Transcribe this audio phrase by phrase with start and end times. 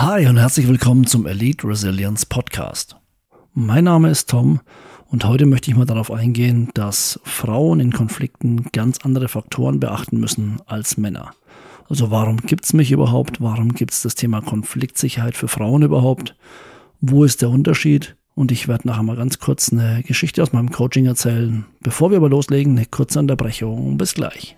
[0.00, 2.94] Hi und herzlich willkommen zum Elite Resilience Podcast.
[3.52, 4.60] Mein Name ist Tom
[5.08, 10.20] und heute möchte ich mal darauf eingehen, dass Frauen in Konflikten ganz andere Faktoren beachten
[10.20, 11.32] müssen als Männer.
[11.88, 13.40] Also warum gibt's mich überhaupt?
[13.40, 16.36] Warum gibt's das Thema Konfliktsicherheit für Frauen überhaupt?
[17.00, 18.14] Wo ist der Unterschied?
[18.36, 21.64] Und ich werde nachher mal ganz kurz eine Geschichte aus meinem Coaching erzählen.
[21.80, 23.98] Bevor wir aber loslegen, eine kurze Unterbrechung.
[23.98, 24.57] Bis gleich.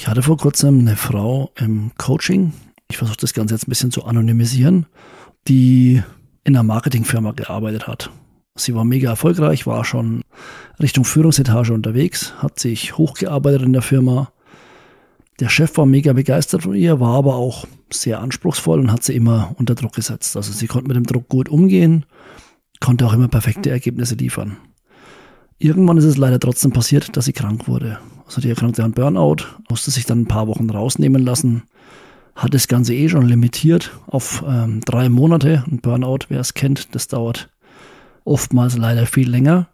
[0.00, 2.52] Ich hatte vor kurzem eine Frau im Coaching.
[2.88, 4.86] Ich versuche das Ganze jetzt ein bisschen zu anonymisieren,
[5.48, 6.00] die
[6.44, 8.08] in einer Marketingfirma gearbeitet hat.
[8.54, 10.22] Sie war mega erfolgreich, war schon
[10.80, 14.30] Richtung Führungsetage unterwegs, hat sich hochgearbeitet in der Firma.
[15.40, 19.16] Der Chef war mega begeistert von ihr, war aber auch sehr anspruchsvoll und hat sie
[19.16, 20.36] immer unter Druck gesetzt.
[20.36, 22.06] Also sie konnte mit dem Druck gut umgehen,
[22.78, 24.58] konnte auch immer perfekte Ergebnisse liefern.
[25.58, 27.98] Irgendwann ist es leider trotzdem passiert, dass sie krank wurde.
[28.28, 31.62] Also die erkrankte an Burnout, musste sich dann ein paar Wochen rausnehmen lassen,
[32.36, 35.64] hat das Ganze eh schon limitiert auf ähm, drei Monate.
[35.66, 37.48] Ein Burnout, wer es kennt, das dauert
[38.24, 39.68] oftmals leider viel länger.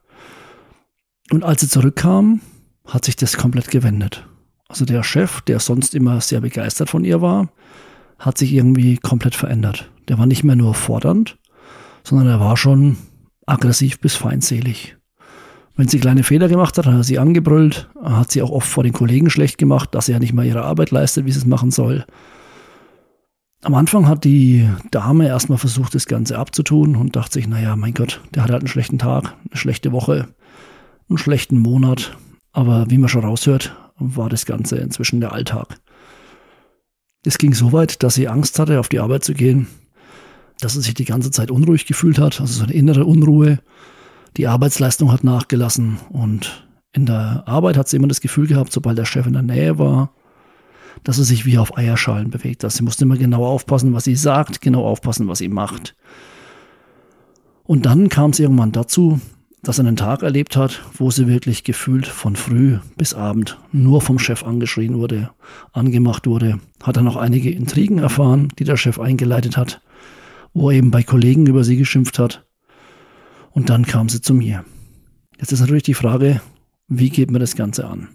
[1.32, 2.42] Und als sie zurückkam,
[2.86, 4.24] hat sich das komplett gewendet.
[4.68, 7.50] Also der Chef, der sonst immer sehr begeistert von ihr war,
[8.20, 9.90] hat sich irgendwie komplett verändert.
[10.06, 11.38] Der war nicht mehr nur fordernd,
[12.04, 12.98] sondern er war schon
[13.46, 14.96] aggressiv bis feindselig.
[15.76, 18.84] Wenn sie kleine Fehler gemacht hat, hat er sie angebrüllt, hat sie auch oft vor
[18.84, 21.46] den Kollegen schlecht gemacht, dass sie ja nicht mal ihre Arbeit leistet, wie sie es
[21.46, 22.04] machen soll.
[23.62, 27.94] Am Anfang hat die Dame erstmal versucht, das Ganze abzutun und dachte sich, naja, mein
[27.94, 30.28] Gott, der hat halt einen schlechten Tag, eine schlechte Woche,
[31.08, 32.16] einen schlechten Monat.
[32.52, 35.78] Aber wie man schon raushört, war das Ganze inzwischen der Alltag.
[37.24, 39.66] Es ging so weit, dass sie Angst hatte, auf die Arbeit zu gehen,
[40.60, 43.60] dass sie sich die ganze Zeit unruhig gefühlt hat, also so eine innere Unruhe,
[44.36, 48.98] die Arbeitsleistung hat nachgelassen und in der Arbeit hat sie immer das Gefühl gehabt, sobald
[48.98, 50.12] der Chef in der Nähe war,
[51.02, 52.64] dass sie sich wie auf Eierschalen bewegt.
[52.64, 55.96] Also sie musste immer genau aufpassen, was sie sagt, genau aufpassen, was sie macht.
[57.64, 59.20] Und dann kam es irgendwann dazu,
[59.62, 64.02] dass er einen Tag erlebt hat, wo sie wirklich gefühlt von früh bis Abend nur
[64.02, 65.30] vom Chef angeschrien wurde,
[65.72, 66.60] angemacht wurde.
[66.82, 69.80] Hat er noch einige Intrigen erfahren, die der Chef eingeleitet hat,
[70.52, 72.44] wo er eben bei Kollegen über sie geschimpft hat.
[73.54, 74.64] Und dann kam sie zu mir.
[75.38, 76.40] Jetzt ist natürlich die Frage,
[76.88, 78.08] wie geht man das Ganze an?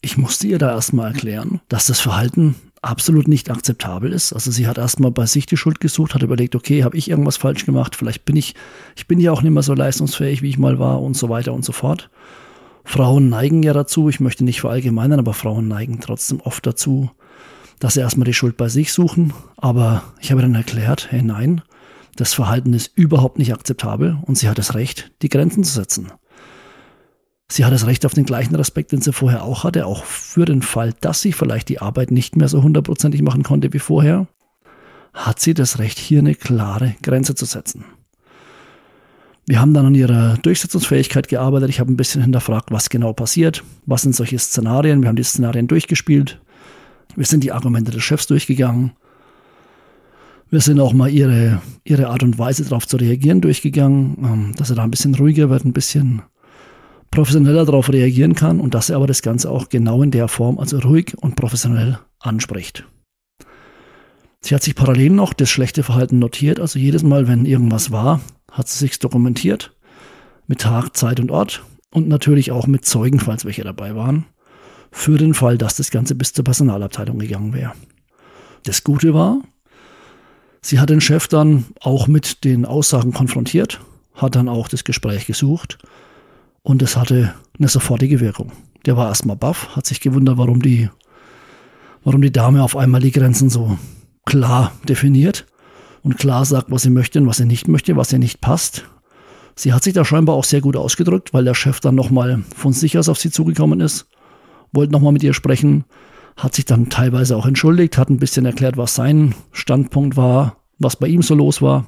[0.00, 4.32] Ich musste ihr da erstmal erklären, dass das Verhalten absolut nicht akzeptabel ist.
[4.32, 7.36] Also sie hat erstmal bei sich die Schuld gesucht, hat überlegt, okay, habe ich irgendwas
[7.36, 7.94] falsch gemacht?
[7.94, 8.56] Vielleicht bin ich,
[8.96, 11.52] ich bin ja auch nicht mehr so leistungsfähig, wie ich mal war und so weiter
[11.52, 12.10] und so fort.
[12.84, 17.12] Frauen neigen ja dazu, ich möchte nicht verallgemeinern, aber Frauen neigen trotzdem oft dazu,
[17.78, 19.32] dass sie erstmal die Schuld bei sich suchen.
[19.56, 21.62] Aber ich habe dann erklärt, hey nein,
[22.16, 26.12] das Verhalten ist überhaupt nicht akzeptabel und sie hat das Recht, die Grenzen zu setzen.
[27.50, 30.44] Sie hat das Recht auf den gleichen Respekt, den sie vorher auch hatte, auch für
[30.44, 34.26] den Fall, dass sie vielleicht die Arbeit nicht mehr so hundertprozentig machen konnte wie vorher,
[35.12, 37.84] hat sie das Recht, hier eine klare Grenze zu setzen.
[39.46, 41.68] Wir haben dann an ihrer Durchsetzungsfähigkeit gearbeitet.
[41.68, 43.64] Ich habe ein bisschen hinterfragt, was genau passiert.
[43.86, 45.02] Was sind solche Szenarien?
[45.02, 46.40] Wir haben die Szenarien durchgespielt.
[47.16, 48.92] Wir sind die Argumente des Chefs durchgegangen.
[50.52, 54.68] Wir sind auch mal ihre, ihre Art und Weise darauf zu reagieren durchgegangen, ähm, dass
[54.68, 56.20] er da ein bisschen ruhiger wird, ein bisschen
[57.10, 60.58] professioneller darauf reagieren kann und dass er aber das Ganze auch genau in der Form,
[60.58, 62.84] also ruhig und professionell anspricht.
[64.42, 68.20] Sie hat sich parallel noch das schlechte Verhalten notiert, also jedes Mal, wenn irgendwas war,
[68.50, 69.74] hat sie sich dokumentiert,
[70.48, 74.26] mit Tag, Zeit und Ort und natürlich auch mit Zeugen, falls welche dabei waren,
[74.90, 77.72] für den Fall, dass das Ganze bis zur Personalabteilung gegangen wäre.
[78.64, 79.40] Das Gute war,
[80.62, 83.80] Sie hat den Chef dann auch mit den Aussagen konfrontiert,
[84.14, 85.78] hat dann auch das Gespräch gesucht
[86.62, 88.52] und es hatte eine sofortige Wirkung.
[88.86, 90.88] Der war erstmal baff, hat sich gewundert, warum die,
[92.04, 93.76] warum die Dame auf einmal die Grenzen so
[94.24, 95.46] klar definiert
[96.04, 98.84] und klar sagt, was sie möchte und was sie nicht möchte, was ihr nicht passt.
[99.56, 102.72] Sie hat sich da scheinbar auch sehr gut ausgedrückt, weil der Chef dann nochmal von
[102.72, 104.06] sich aus auf sie zugekommen ist,
[104.72, 105.84] wollte nochmal mit ihr sprechen,
[106.36, 110.96] hat sich dann teilweise auch entschuldigt, hat ein bisschen erklärt, was sein Standpunkt war, was
[110.96, 111.86] bei ihm so los war.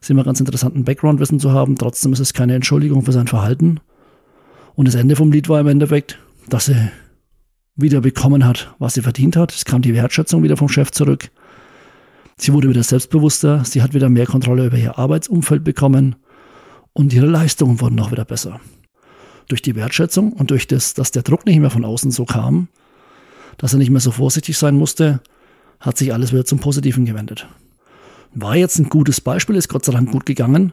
[0.00, 1.76] Ist immer ganz interessant, ein Background-Wissen zu haben.
[1.76, 3.80] Trotzdem ist es keine Entschuldigung für sein Verhalten.
[4.74, 6.18] Und das Ende vom Lied war im Endeffekt,
[6.48, 6.90] dass sie
[7.76, 9.52] wieder bekommen hat, was sie verdient hat.
[9.52, 11.30] Es kam die Wertschätzung wieder vom Chef zurück.
[12.36, 16.16] Sie wurde wieder selbstbewusster, sie hat wieder mehr Kontrolle über ihr Arbeitsumfeld bekommen
[16.94, 18.60] und ihre Leistungen wurden auch wieder besser.
[19.48, 22.68] Durch die Wertschätzung und durch das, dass der Druck nicht mehr von außen so kam,
[23.60, 25.20] dass er nicht mehr so vorsichtig sein musste,
[25.80, 27.46] hat sich alles wieder zum Positiven gewendet.
[28.34, 30.72] War jetzt ein gutes Beispiel, ist Gott sei Dank gut gegangen,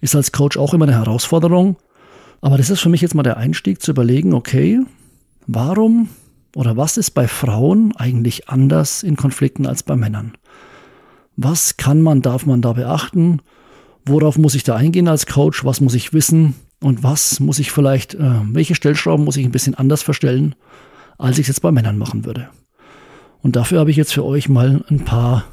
[0.00, 1.76] ist als Coach auch immer eine Herausforderung,
[2.40, 4.80] aber das ist für mich jetzt mal der Einstieg zu überlegen, okay,
[5.46, 6.08] warum
[6.54, 10.32] oder was ist bei Frauen eigentlich anders in Konflikten als bei Männern?
[11.36, 13.42] Was kann man, darf man da beachten?
[14.06, 15.66] Worauf muss ich da eingehen als Coach?
[15.66, 16.54] Was muss ich wissen?
[16.82, 20.54] Und was muss ich vielleicht, äh, welche Stellschrauben muss ich ein bisschen anders verstellen,
[21.18, 22.48] als ich es jetzt bei Männern machen würde?
[23.42, 25.44] Und dafür habe ich jetzt für euch mal ein paar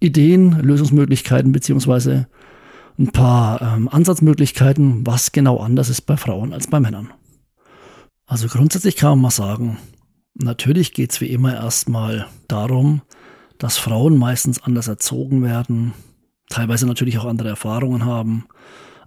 [0.00, 2.26] Ideen, Lösungsmöglichkeiten beziehungsweise
[2.98, 7.12] ein paar ähm, Ansatzmöglichkeiten, was genau anders ist bei Frauen als bei Männern.
[8.26, 9.78] Also grundsätzlich kann man mal sagen,
[10.34, 13.02] Natürlich geht es wie immer erstmal darum,
[13.58, 15.94] dass Frauen meistens anders erzogen werden,
[16.48, 18.46] teilweise natürlich auch andere Erfahrungen haben,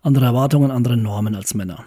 [0.01, 1.83] andere Erwartungen, andere Normen als Männer.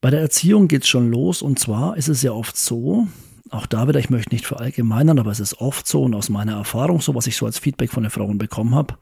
[0.00, 3.08] Bei der Erziehung geht es schon los und zwar ist es ja oft so,
[3.50, 6.56] auch da wieder, ich möchte nicht verallgemeinern, aber es ist oft so und aus meiner
[6.56, 8.96] Erfahrung so, was ich so als Feedback von den Frauen bekommen habe,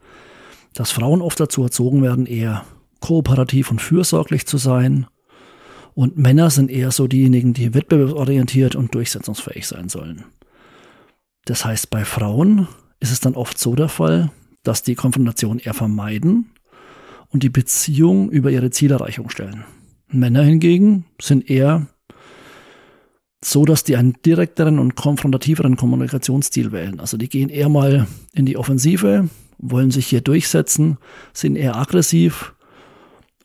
[0.73, 2.65] dass Frauen oft dazu erzogen werden, eher
[2.99, 5.07] kooperativ und fürsorglich zu sein,
[5.97, 10.25] und Männer sind eher so diejenigen, die wettbewerbsorientiert und durchsetzungsfähig sein sollen.
[11.45, 12.67] Das heißt, bei Frauen
[12.99, 14.29] ist es dann oft so der Fall,
[14.61, 16.51] dass die Konfrontation eher vermeiden
[17.29, 19.65] und die Beziehung über ihre Zielerreichung stellen.
[20.09, 21.87] Männer hingegen sind eher
[23.43, 26.99] so, dass die einen direkteren und konfrontativeren Kommunikationsstil wählen.
[26.99, 30.97] Also die gehen eher mal in die Offensive, wollen sich hier durchsetzen,
[31.33, 32.55] sind eher aggressiv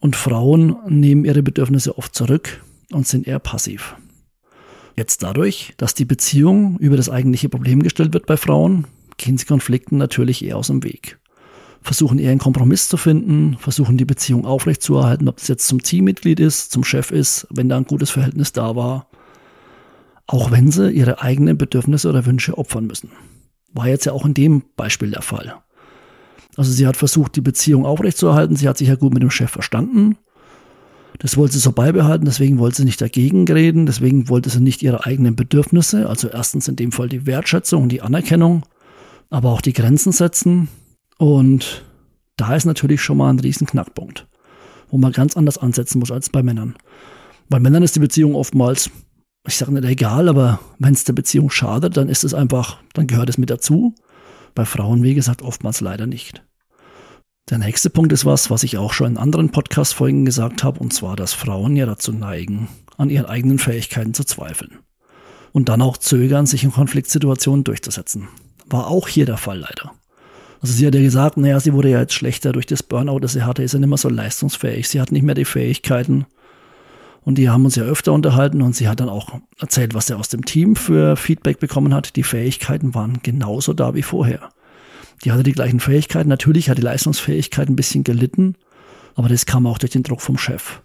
[0.00, 2.62] und Frauen nehmen ihre Bedürfnisse oft zurück
[2.93, 3.97] und sind eher passiv.
[4.97, 8.87] Jetzt dadurch, dass die Beziehung über das eigentliche Problem gestellt wird bei Frauen,
[9.17, 11.19] gehen sie Konflikten natürlich eher aus dem Weg.
[11.82, 16.38] Versuchen eher einen Kompromiss zu finden, versuchen die Beziehung aufrechtzuerhalten, ob das jetzt zum Teammitglied
[16.38, 19.08] ist, zum Chef ist, wenn da ein gutes Verhältnis da war.
[20.26, 23.11] Auch wenn sie ihre eigenen Bedürfnisse oder Wünsche opfern müssen.
[23.73, 25.56] War jetzt ja auch in dem Beispiel der Fall.
[26.56, 28.56] Also sie hat versucht, die Beziehung aufrechtzuerhalten.
[28.56, 30.17] Sie hat sich ja gut mit dem Chef verstanden.
[31.19, 34.82] Das wollte sie so beibehalten, deswegen wollte sie nicht dagegen reden, deswegen wollte sie nicht
[34.82, 38.64] ihre eigenen Bedürfnisse, also erstens in dem Fall die Wertschätzung und die Anerkennung,
[39.31, 40.69] aber auch die Grenzen setzen.
[41.22, 41.84] Und
[42.36, 44.26] da ist natürlich schon mal ein riesen Knackpunkt,
[44.88, 46.74] wo man ganz anders ansetzen muss als bei Männern.
[47.48, 48.90] Bei Männern ist die Beziehung oftmals,
[49.46, 53.06] ich sage nicht egal, aber wenn es der Beziehung schadet, dann ist es einfach, dann
[53.06, 53.94] gehört es mit dazu.
[54.56, 56.44] Bei Frauen, wie gesagt, oftmals leider nicht.
[57.50, 60.92] Der nächste Punkt ist was, was ich auch schon in anderen Podcast-Folgen gesagt habe, und
[60.92, 62.66] zwar, dass Frauen ja dazu neigen,
[62.96, 64.80] an ihren eigenen Fähigkeiten zu zweifeln.
[65.52, 68.26] Und dann auch zögern, sich in Konfliktsituationen durchzusetzen.
[68.66, 69.92] War auch hier der Fall leider.
[70.62, 73.32] Also sie hat ja gesagt, naja, sie wurde ja jetzt schlechter durch das Burnout, das
[73.32, 74.88] sie hatte, ist ja nicht mehr so leistungsfähig.
[74.88, 76.25] Sie hat nicht mehr die Fähigkeiten.
[77.25, 80.17] Und die haben uns ja öfter unterhalten und sie hat dann auch erzählt, was sie
[80.17, 82.14] aus dem Team für Feedback bekommen hat.
[82.14, 84.50] Die Fähigkeiten waren genauso da wie vorher.
[85.25, 86.29] Die hatte die gleichen Fähigkeiten.
[86.29, 88.55] Natürlich hat die Leistungsfähigkeit ein bisschen gelitten,
[89.17, 90.81] aber das kam auch durch den Druck vom Chef.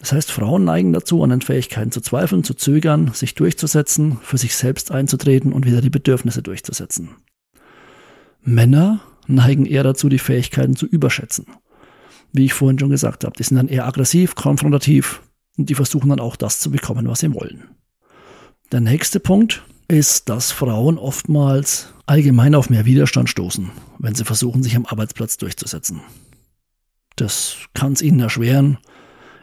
[0.00, 4.38] Das heißt, Frauen neigen dazu, an den Fähigkeiten zu zweifeln, zu zögern, sich durchzusetzen, für
[4.38, 7.10] sich selbst einzutreten und wieder die Bedürfnisse durchzusetzen.
[8.42, 11.46] Männer neigen eher dazu, die Fähigkeiten zu überschätzen.
[12.32, 15.22] Wie ich vorhin schon gesagt habe, die sind dann eher aggressiv, konfrontativ
[15.56, 17.64] und die versuchen dann auch das zu bekommen, was sie wollen.
[18.70, 24.62] Der nächste Punkt ist, dass Frauen oftmals allgemein auf mehr Widerstand stoßen, wenn sie versuchen,
[24.62, 26.02] sich am Arbeitsplatz durchzusetzen.
[27.16, 28.78] Das kann es ihnen erschweren,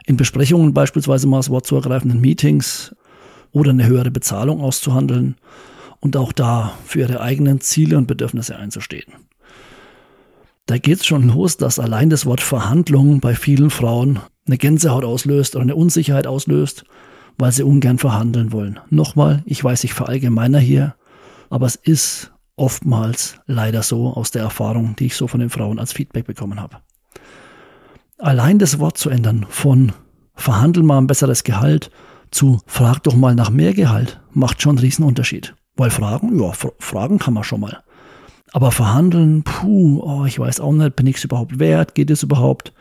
[0.06, 2.96] in Besprechungen beispielsweise mal das Wort zu ergreifen, in Meetings
[3.52, 5.36] oder eine höhere Bezahlung auszuhandeln
[6.06, 9.12] und auch da für ihre eigenen Ziele und Bedürfnisse einzustehen.
[10.68, 15.04] Da geht es schon los, dass allein das Wort Verhandlung bei vielen Frauen eine Gänsehaut
[15.04, 16.84] auslöst oder eine Unsicherheit auslöst,
[17.40, 18.80] weil sie ungern verhandeln wollen.
[18.92, 20.94] Nochmal, ich weiß, ich verallgemeiner hier,
[21.50, 25.80] aber es ist oftmals leider so aus der Erfahrung, die ich so von den Frauen
[25.80, 26.82] als Feedback bekommen habe.
[28.20, 29.92] Allein das Wort zu ändern von
[30.36, 31.90] verhandel mal ein besseres Gehalt
[32.30, 35.56] zu frag doch mal nach mehr Gehalt macht schon einen riesen Unterschied.
[35.76, 37.84] Weil fragen, ja, fragen kann man schon mal.
[38.54, 41.96] Aber verhandeln, puh, oh, ich weiß auch nicht, bin ich es überhaupt wert?
[41.96, 42.74] Geht es überhaupt?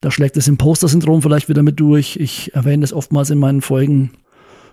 [0.00, 2.16] Da schlägt das Imposter-Syndrom vielleicht wieder mit durch.
[2.16, 4.12] Ich erwähne das oftmals in meinen Folgen.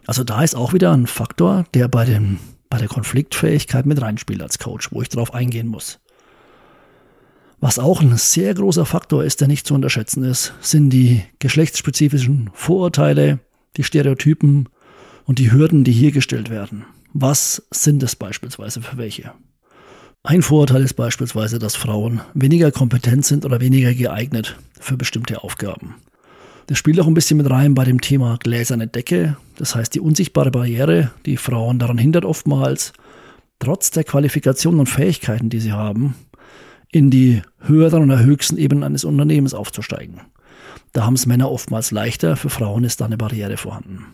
[0.06, 2.40] Also da ist auch wieder ein Faktor, der bei, dem,
[2.70, 6.00] bei der Konfliktfähigkeit mit reinspielt als Coach, wo ich darauf eingehen muss.
[7.60, 12.52] Was auch ein sehr großer Faktor ist, der nicht zu unterschätzen ist, sind die geschlechtsspezifischen
[12.54, 13.40] Vorurteile,
[13.78, 14.70] die Stereotypen
[15.26, 16.86] und die Hürden, die hier gestellt werden.
[17.14, 19.32] Was sind es beispielsweise für welche?
[20.24, 25.96] Ein Vorurteil ist beispielsweise, dass Frauen weniger kompetent sind oder weniger geeignet für bestimmte Aufgaben.
[26.68, 29.38] Das spielt auch ein bisschen mit rein bei dem Thema gläserne Decke.
[29.58, 32.94] Das heißt, die unsichtbare Barriere, die Frauen daran hindert oftmals,
[33.60, 36.16] trotz der Qualifikationen und Fähigkeiten, die sie haben,
[36.92, 40.22] in die höheren oder höchsten Ebenen eines Unternehmens aufzusteigen.
[40.92, 44.06] Da haben es Männer oftmals leichter, für Frauen ist da eine Barriere vorhanden.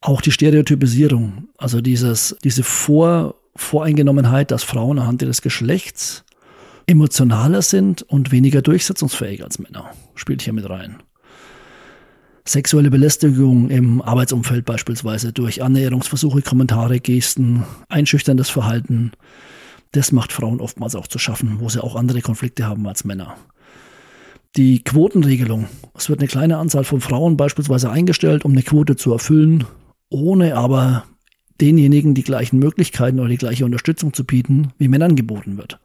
[0.00, 6.24] Auch die Stereotypisierung, also dieses, diese Vor, Voreingenommenheit, dass Frauen anhand ihres Geschlechts
[6.86, 11.02] emotionaler sind und weniger durchsetzungsfähig als Männer, spielt hier mit rein.
[12.46, 19.12] Sexuelle Belästigung im Arbeitsumfeld beispielsweise durch Annäherungsversuche, Kommentare, Gesten, einschüchterndes Verhalten,
[19.92, 23.36] das macht Frauen oftmals auch zu schaffen, wo sie auch andere Konflikte haben als Männer.
[24.56, 25.66] Die Quotenregelung.
[25.94, 29.66] Es wird eine kleine Anzahl von Frauen beispielsweise eingestellt, um eine Quote zu erfüllen,
[30.10, 31.04] ohne aber
[31.60, 35.78] denjenigen die gleichen Möglichkeiten oder die gleiche Unterstützung zu bieten, wie Männern geboten wird.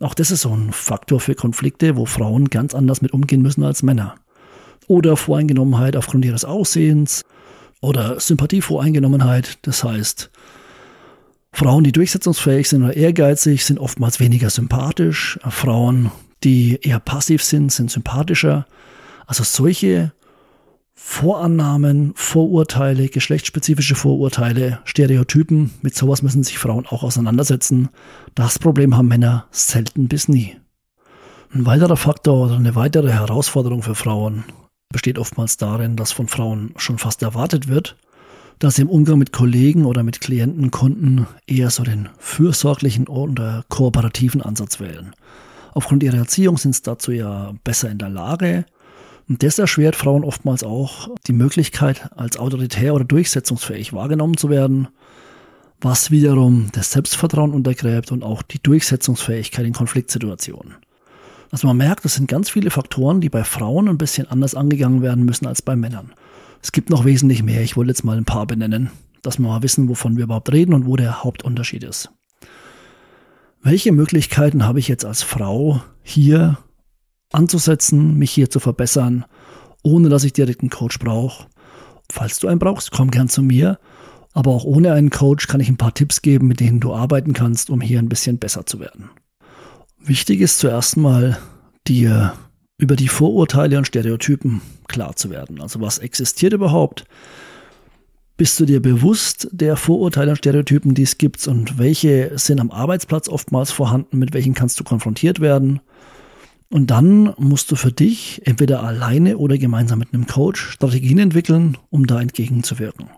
[0.00, 3.62] Auch das ist so ein Faktor für Konflikte, wo Frauen ganz anders mit umgehen müssen
[3.62, 4.16] als Männer
[4.88, 7.24] oder Voreingenommenheit aufgrund ihres Aussehens
[7.80, 9.58] oder Sympathievoreingenommenheit.
[9.62, 10.30] Das heißt,
[11.52, 15.38] Frauen, die durchsetzungsfähig sind oder ehrgeizig, sind oftmals weniger sympathisch.
[15.48, 16.10] Frauen,
[16.42, 18.66] die eher passiv sind, sind sympathischer.
[19.26, 20.12] Also solche
[20.94, 27.88] Vorannahmen, Vorurteile, geschlechtsspezifische Vorurteile, Stereotypen, mit sowas müssen sich Frauen auch auseinandersetzen.
[28.34, 30.56] Das Problem haben Männer selten bis nie.
[31.54, 34.44] Ein weiterer Faktor oder eine weitere Herausforderung für Frauen
[34.90, 37.96] besteht oftmals darin, dass von Frauen schon fast erwartet wird,
[38.58, 43.64] dass sie im Umgang mit Kollegen oder mit Klienten, Kunden eher so den fürsorglichen oder
[43.68, 45.14] kooperativen Ansatz wählen.
[45.74, 48.66] Aufgrund ihrer Erziehung sind sie dazu ja besser in der Lage.
[49.28, 54.88] Und das erschwert Frauen oftmals auch die Möglichkeit, als autoritär oder durchsetzungsfähig wahrgenommen zu werden,
[55.80, 60.76] was wiederum das Selbstvertrauen untergräbt und auch die Durchsetzungsfähigkeit in Konfliktsituationen.
[61.50, 65.02] Also man merkt, das sind ganz viele Faktoren, die bei Frauen ein bisschen anders angegangen
[65.02, 66.12] werden müssen als bei Männern.
[66.62, 67.62] Es gibt noch wesentlich mehr.
[67.62, 70.72] Ich wollte jetzt mal ein paar benennen, dass wir mal wissen, wovon wir überhaupt reden
[70.72, 72.10] und wo der Hauptunterschied ist.
[73.62, 76.58] Welche Möglichkeiten habe ich jetzt als Frau hier
[77.34, 79.24] anzusetzen, mich hier zu verbessern,
[79.82, 81.46] ohne dass ich direkt einen Coach brauche?
[82.10, 83.78] Falls du einen brauchst, komm gern zu mir.
[84.34, 87.32] Aber auch ohne einen Coach kann ich ein paar Tipps geben, mit denen du arbeiten
[87.32, 89.10] kannst, um hier ein bisschen besser zu werden.
[89.98, 91.38] Wichtig ist zuerst mal,
[91.86, 92.32] dir
[92.78, 95.60] über die Vorurteile und Stereotypen klar zu werden.
[95.60, 97.04] Also was existiert überhaupt?
[98.36, 102.70] Bist du dir bewusst der Vorurteile und Stereotypen, die es gibt und welche sind am
[102.70, 105.80] Arbeitsplatz oftmals vorhanden, mit welchen kannst du konfrontiert werden?
[106.72, 111.76] Und dann musst du für dich entweder alleine oder gemeinsam mit einem Coach Strategien entwickeln,
[111.90, 113.10] um da entgegenzuwirken.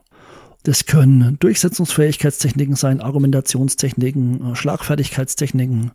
[0.64, 5.92] Das können Durchsetzungsfähigkeitstechniken sein, Argumentationstechniken, Schlagfertigkeitstechniken,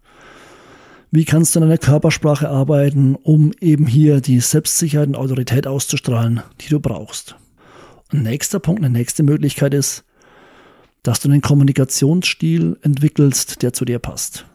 [1.12, 6.44] wie kannst du in deiner Körpersprache arbeiten, um eben hier die Selbstsicherheit und Autorität auszustrahlen,
[6.62, 7.36] die du brauchst?
[8.10, 10.06] Ein nächster Punkt, eine nächste Möglichkeit ist,
[11.02, 14.46] dass du einen Kommunikationsstil entwickelst, der zu dir passt.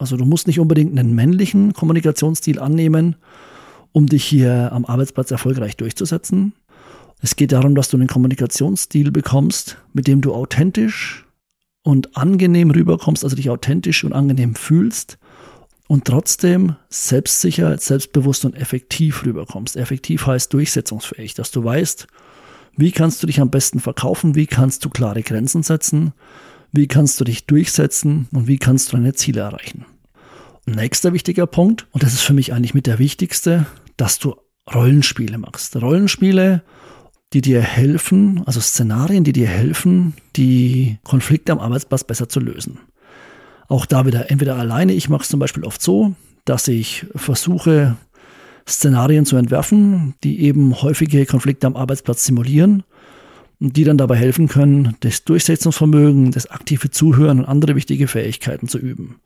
[0.00, 3.16] Also du musst nicht unbedingt einen männlichen Kommunikationsstil annehmen,
[3.92, 6.54] um dich hier am Arbeitsplatz erfolgreich durchzusetzen.
[7.20, 11.26] Es geht darum, dass du einen Kommunikationsstil bekommst, mit dem du authentisch
[11.82, 15.18] und angenehm rüberkommst, also dich authentisch und angenehm fühlst
[15.86, 19.76] und trotzdem selbstsicher, selbstbewusst und effektiv rüberkommst.
[19.76, 22.06] Effektiv heißt durchsetzungsfähig, dass du weißt,
[22.74, 26.14] wie kannst du dich am besten verkaufen, wie kannst du klare Grenzen setzen,
[26.72, 29.84] wie kannst du dich durchsetzen und wie kannst du deine Ziele erreichen.
[30.70, 34.36] Nächster wichtiger Punkt, und das ist für mich eigentlich mit der wichtigste, dass du
[34.72, 35.74] Rollenspiele machst.
[35.74, 36.62] Rollenspiele,
[37.32, 42.78] die dir helfen, also Szenarien, die dir helfen, die Konflikte am Arbeitsplatz besser zu lösen.
[43.68, 47.96] Auch da wieder entweder alleine, ich mache es zum Beispiel oft so, dass ich versuche,
[48.68, 52.84] Szenarien zu entwerfen, die eben häufige Konflikte am Arbeitsplatz simulieren
[53.58, 58.68] und die dann dabei helfen können, das Durchsetzungsvermögen, das aktive Zuhören und andere wichtige Fähigkeiten
[58.68, 59.16] zu üben.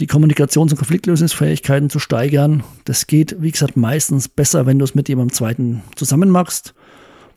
[0.00, 4.94] Die Kommunikations- und Konfliktlösungsfähigkeiten zu steigern, das geht, wie gesagt, meistens besser, wenn du es
[4.94, 6.74] mit jemandem zweiten zusammen machst,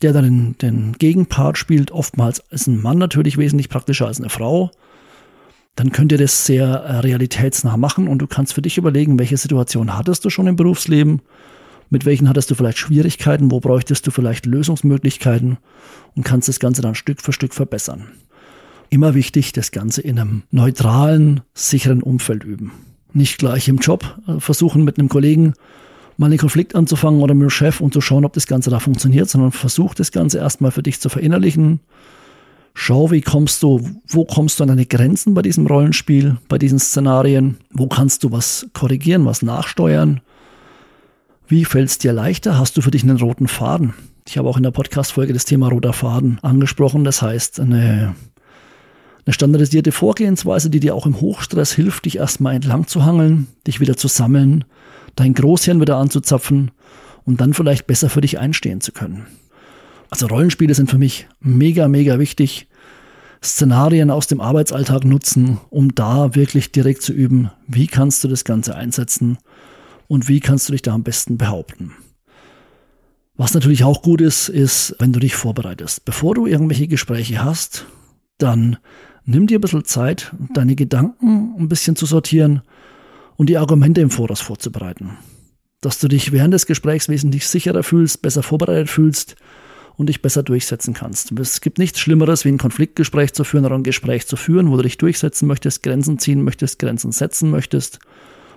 [0.02, 1.92] der dann den, den Gegenpart spielt.
[1.92, 4.72] Oftmals ist ein Mann natürlich wesentlich praktischer als eine Frau
[5.76, 9.38] dann könnt ihr das sehr äh, realitätsnah machen und du kannst für dich überlegen, welche
[9.38, 11.22] Situation hattest du schon im Berufsleben,
[11.90, 15.58] mit welchen hattest du vielleicht Schwierigkeiten, wo bräuchtest du vielleicht Lösungsmöglichkeiten
[16.16, 18.12] und kannst das Ganze dann Stück für Stück verbessern.
[18.94, 22.74] Immer wichtig, das Ganze in einem neutralen, sicheren Umfeld üben.
[23.12, 25.56] Nicht gleich im Job äh, versuchen mit einem Kollegen
[26.18, 28.80] mal einen Konflikt anzufangen oder mit dem Chef und zu schauen, ob das Ganze da
[28.80, 31.80] funktioniert, sondern versuch das Ganze erstmal für dich zu verinnerlichen.
[32.76, 36.78] Schau, wie kommst du, wo kommst du an deine Grenzen bei diesem Rollenspiel, bei diesen
[36.78, 37.58] Szenarien?
[37.72, 40.22] Wo kannst du was korrigieren, was nachsteuern?
[41.48, 42.60] Wie fällt es dir leichter?
[42.60, 43.96] Hast du für dich einen roten Faden?
[44.28, 47.04] Ich habe auch in der Podcast-Folge das Thema roter Faden angesprochen.
[47.04, 48.14] Das heißt, eine,
[49.26, 53.80] eine standardisierte Vorgehensweise, die dir auch im Hochstress hilft, dich erstmal entlang zu hangeln, dich
[53.80, 54.66] wieder zu sammeln,
[55.16, 56.72] dein Großhirn wieder anzuzapfen
[57.26, 59.28] und dann vielleicht besser für dich einstehen zu können.
[60.10, 62.68] Also Rollenspiele sind für mich mega, mega wichtig.
[63.44, 68.46] Szenarien aus dem Arbeitsalltag nutzen, um da wirklich direkt zu üben, wie kannst du das
[68.46, 69.38] Ganze einsetzen
[70.08, 71.94] und wie kannst du dich da am besten behaupten.
[73.36, 76.06] Was natürlich auch gut ist, ist, wenn du dich vorbereitest.
[76.06, 77.86] Bevor du irgendwelche Gespräche hast,
[78.38, 78.78] dann
[79.26, 82.62] nimm dir ein bisschen Zeit, deine Gedanken ein bisschen zu sortieren
[83.36, 85.18] und die Argumente im Voraus vorzubereiten.
[85.82, 89.36] Dass du dich während des Gesprächs wesentlich sicherer fühlst, besser vorbereitet fühlst
[89.96, 91.32] und dich besser durchsetzen kannst.
[91.34, 94.78] Es gibt nichts Schlimmeres, wie ein Konfliktgespräch zu führen oder ein Gespräch zu führen, wo
[94.78, 98.00] du dich durchsetzen möchtest, Grenzen ziehen möchtest, Grenzen setzen möchtest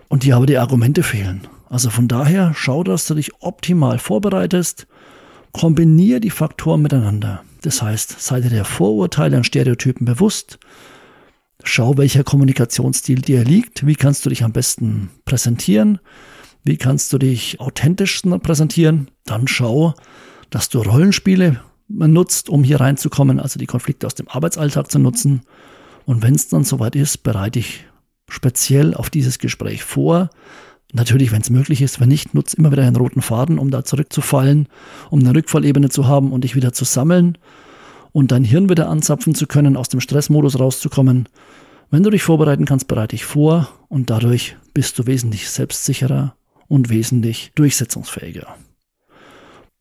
[0.09, 1.47] und dir aber die Argumente fehlen.
[1.69, 4.87] Also von daher schau, dass du dich optimal vorbereitest,
[5.59, 7.43] kombiniere die Faktoren miteinander.
[7.63, 10.59] Das heißt, sei dir der Vorurteile und Stereotypen bewusst,
[11.65, 13.87] Schau, welcher Kommunikationsstil dir liegt.
[13.87, 15.99] Wie kannst du dich am besten präsentieren?
[16.65, 19.11] Wie kannst du dich authentisch präsentieren?
[19.25, 19.95] Dann schau,
[20.51, 25.43] dass du Rollenspiele nutzt, um hier reinzukommen, also die Konflikte aus dem Arbeitsalltag zu nutzen.
[26.05, 27.85] Und wenn es dann soweit ist, bereite ich
[28.29, 30.31] speziell auf dieses Gespräch vor.
[30.93, 33.85] Natürlich, wenn es möglich ist, wenn nicht, nutze immer wieder einen roten Faden, um da
[33.85, 34.69] zurückzufallen,
[35.11, 37.39] um eine Rückfallebene zu haben und dich wieder zu sammeln
[38.13, 41.29] und dein Hirn wieder anzapfen zu können, aus dem Stressmodus rauszukommen.
[41.91, 46.35] Wenn du dich vorbereiten kannst, bereite dich vor und dadurch bist du wesentlich selbstsicherer
[46.69, 48.57] und wesentlich durchsetzungsfähiger.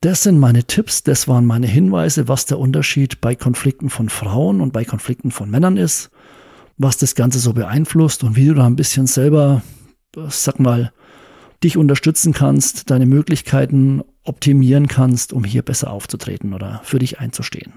[0.02, 4.62] Das sind meine Tipps, das waren meine Hinweise, was der Unterschied bei Konflikten von Frauen
[4.62, 6.12] und bei Konflikten von Männern ist,
[6.78, 9.64] was das Ganze so beeinflusst und wie du da ein bisschen selber,
[10.30, 10.92] sag mal,
[11.64, 17.74] dich unterstützen kannst, deine Möglichkeiten optimieren kannst, um hier besser aufzutreten oder für dich einzustehen.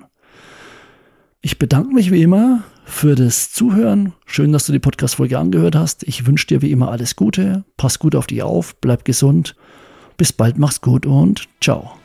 [1.41, 4.13] Ich bedanke mich wie immer für das Zuhören.
[4.27, 6.03] Schön, dass du die Podcast-Folge angehört hast.
[6.03, 7.65] Ich wünsche dir wie immer alles Gute.
[7.77, 9.55] Pass gut auf dich auf, bleib gesund.
[10.17, 11.98] Bis bald, mach's gut und ciao.